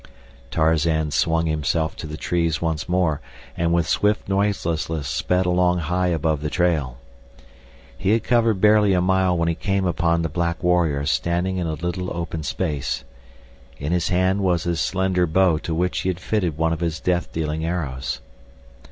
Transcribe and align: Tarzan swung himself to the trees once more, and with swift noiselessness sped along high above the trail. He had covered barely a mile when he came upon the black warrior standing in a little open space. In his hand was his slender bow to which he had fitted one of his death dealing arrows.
Tarzan 0.49 1.11
swung 1.11 1.45
himself 1.45 1.95
to 1.97 2.07
the 2.07 2.17
trees 2.17 2.59
once 2.59 2.89
more, 2.89 3.21
and 3.55 3.71
with 3.71 3.87
swift 3.87 4.27
noiselessness 4.27 5.07
sped 5.07 5.45
along 5.45 5.77
high 5.77 6.07
above 6.07 6.41
the 6.41 6.49
trail. 6.49 6.97
He 7.95 8.09
had 8.09 8.23
covered 8.23 8.59
barely 8.59 8.93
a 8.93 8.99
mile 9.01 9.37
when 9.37 9.47
he 9.47 9.53
came 9.53 9.85
upon 9.85 10.23
the 10.23 10.27
black 10.27 10.63
warrior 10.63 11.05
standing 11.05 11.57
in 11.57 11.67
a 11.67 11.73
little 11.73 12.11
open 12.17 12.41
space. 12.41 13.03
In 13.77 13.91
his 13.91 14.09
hand 14.09 14.41
was 14.41 14.63
his 14.63 14.79
slender 14.79 15.27
bow 15.27 15.59
to 15.59 15.75
which 15.75 15.99
he 15.99 16.09
had 16.09 16.19
fitted 16.19 16.57
one 16.57 16.73
of 16.73 16.79
his 16.79 16.99
death 16.99 17.31
dealing 17.31 17.63
arrows. 17.63 18.21